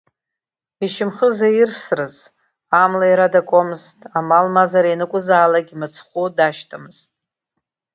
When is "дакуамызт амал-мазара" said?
3.33-4.89